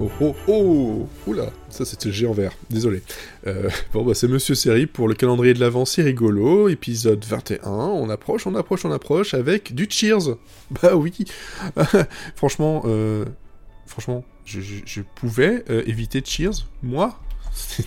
oh, 0.00 0.10
oh, 0.20 0.34
oh 0.48 1.08
Oula, 1.26 1.50
ça 1.70 1.84
c'était 1.84 2.06
le 2.06 2.14
géant 2.14 2.32
vert, 2.32 2.52
désolé. 2.70 3.02
Euh, 3.46 3.68
bon, 3.92 4.04
bah 4.04 4.14
c'est 4.14 4.28
Monsieur 4.28 4.54
Série 4.54 4.86
pour 4.86 5.08
le 5.08 5.14
calendrier 5.14 5.54
de 5.54 5.60
l'avant, 5.60 5.84
c'est 5.84 6.02
rigolo. 6.02 6.68
Épisode 6.68 7.24
21, 7.24 7.68
on 7.68 8.08
approche, 8.10 8.46
on 8.46 8.54
approche, 8.54 8.84
on 8.84 8.92
approche 8.92 9.34
avec 9.34 9.74
du 9.74 9.86
Cheers. 9.88 10.36
Bah 10.82 10.96
oui 10.96 11.12
Franchement, 12.36 12.82
euh, 12.86 13.24
franchement, 13.86 14.24
je, 14.44 15.00
pouvais 15.14 15.64
euh, 15.70 15.82
éviter 15.86 16.22
Cheers, 16.24 16.66
moi 16.82 17.20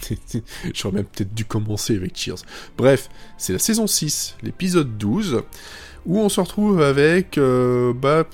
J'aurais 0.73 0.95
même 0.95 1.05
peut-être 1.05 1.33
dû 1.33 1.45
commencer 1.45 1.95
avec 1.95 2.17
Cheers. 2.17 2.43
Bref, 2.77 3.09
c'est 3.37 3.53
la 3.53 3.59
saison 3.59 3.87
6, 3.87 4.37
l'épisode 4.43 4.97
12, 4.97 5.41
où 6.05 6.19
on 6.19 6.29
se 6.29 6.39
retrouve 6.39 6.81
avec 6.81 7.37
bah, 7.37 8.25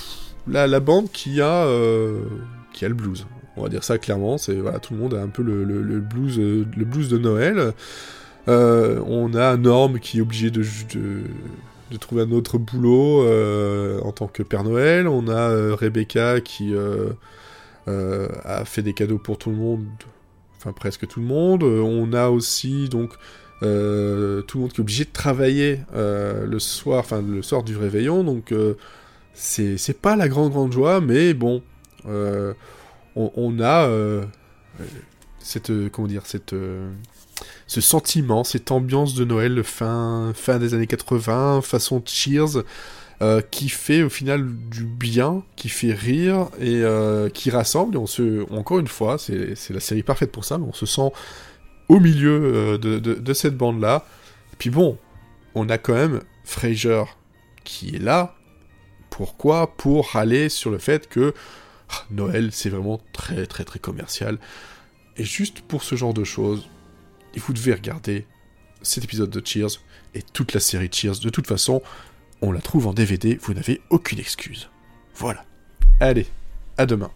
la, 0.48 0.80
bande 0.80 1.12
qui 1.12 1.41
a 1.41 1.66
le 1.66 2.94
blues. 2.94 3.26
On 3.55 3.63
va 3.63 3.70
dire 3.70 3.84
ça 3.84 3.98
clairement, 3.98 4.38
c'est 4.38 4.55
voilà, 4.55 4.80
tout 4.80 4.93
le 4.93 4.99
monde 4.99 5.13
a 5.13 5.21
un 5.21 5.27
peu 5.27 5.43
le, 5.43 5.99
blues, 5.99 6.39
euh, 6.39 6.66
le 6.75 6.85
blues 6.85 7.09
de 7.09 7.17
Noël. 7.17 7.73
Euh, 8.48 8.99
on 9.05 9.34
a 9.35 9.57
Norm 9.57 9.99
qui 9.99 10.17
est 10.17 10.21
obligé 10.21 10.49
de, 10.49 10.63
de, 10.93 11.98
trouver 11.98 12.23
un 12.23 12.31
autre 12.31 12.57
boulot 12.57 13.23
euh, 13.23 14.02
en 14.02 14.12
tant 14.12 14.27
que 14.27 14.41
Père 14.43 14.63
Noël. 14.63 15.07
On 15.07 15.27
a 15.27 15.76
Rebecca 15.76 16.41
qui 16.41 16.73
a 17.88 18.66
fait 18.66 18.81
des 18.81 18.93
cadeaux 18.93 19.20
pour 19.20 19.38
tout 19.38 19.52
le 19.52 19.55
monde, 19.55 19.85
enfin 20.57 20.73
presque 20.73 21.07
tout 21.07 21.20
le 21.20 21.27
monde. 21.27 21.63
On 21.63 22.12
a 22.12 22.29
aussi 22.29 22.90
donc 22.90 23.12
tout 23.62 23.67
le 23.67 24.43
monde 24.55 24.73
qui 24.73 24.77
est 24.77 24.81
obligé 24.81 25.05
de 25.05 25.12
travailler 25.13 25.81
le 25.93 26.57
soir, 26.57 26.99
enfin 26.99 27.21
le 27.21 27.43
soir 27.43 27.62
du 27.62 27.77
réveillon. 27.77 28.23
Donc 28.23 28.51
c'est 29.35 30.01
pas 30.01 30.15
la 30.15 30.27
grande 30.27 30.51
grande 30.51 30.73
joie, 30.73 31.01
mais 31.01 31.35
bon 31.35 31.62
on, 33.15 33.59
a 33.59 33.87
euh, 33.87 34.23
cette 35.39 35.69
euh, 35.69 35.89
comment 35.89 36.07
dire 36.07 36.25
cette 36.25 36.53
euh, 36.53 36.91
ce 37.67 37.81
sentiment, 37.81 38.43
cette 38.43 38.71
ambiance 38.71 39.13
de 39.15 39.25
Noël 39.25 39.63
fin 39.63 40.31
fin 40.35 40.59
des 40.59 40.73
années 40.73 40.87
80, 40.87 41.61
façon 41.61 42.01
Cheers. 42.05 42.63
qui 43.51 43.69
fait 43.69 44.03
au 44.03 44.09
final 44.09 44.45
du 44.69 44.84
bien, 44.84 45.43
qui 45.55 45.69
fait 45.69 45.93
rire 45.93 46.49
et 46.59 46.84
qui 47.34 47.49
rassemble. 47.51 47.95
Et 47.95 47.97
on 47.97 48.05
se, 48.05 48.45
encore 48.51 48.79
une 48.79 48.87
fois, 48.87 49.17
c'est 49.17 49.69
la 49.69 49.79
série 49.79 50.03
parfaite 50.03 50.31
pour 50.31 50.43
ça, 50.43 50.57
mais 50.57 50.65
on 50.67 50.73
se 50.73 50.85
sent 50.85 51.09
au 51.87 51.99
milieu 51.99 52.77
de, 52.77 52.99
de, 52.99 53.34
cette 53.34 53.55
bande-là. 53.55 54.05
Et 54.51 54.55
puis 54.57 54.69
bon, 54.69 54.97
on 55.55 55.69
a 55.69 55.77
quand 55.77 55.93
même 55.93 56.21
Fraser 56.43 57.03
qui 57.63 57.95
est 57.95 57.99
là. 57.99 58.35
Pourquoi? 59.09 59.75
Pour 59.77 60.15
aller 60.15 60.49
sur 60.49 60.69
le 60.69 60.77
fait 60.77 61.07
que 61.07 61.34
Noël, 62.12 62.52
c'est 62.52 62.70
vraiment 62.70 63.02
très 63.13 63.46
très 63.46 63.63
très 63.63 63.80
commercial. 63.80 64.38
Et 65.18 65.24
juste 65.24 65.62
pour 65.62 65.84
ce 65.84 65.96
genre 65.96 66.13
de 66.13 66.24
choses, 66.24 66.68
vous 67.38 67.53
devez 67.53 67.74
regarder 67.74 68.25
cet 68.81 69.03
épisode 69.03 69.30
de 69.30 69.41
Cheers 69.46 69.80
et 70.14 70.22
toute 70.22 70.53
la 70.53 70.59
série 70.59 70.90
Cheers. 70.91 71.19
De 71.19 71.30
toute 71.30 71.47
façon, 71.47 71.81
on 72.41 72.52
la 72.52 72.62
trouve 72.62 72.88
en 72.88 72.94
DVD, 72.94 73.38
vous 73.41 73.53
n'avez 73.53 73.81
aucune 73.90 74.19
excuse. 74.19 74.69
Voilà. 75.16 75.46
Allez, 76.00 76.28
à 76.78 76.86
demain. 76.86 77.12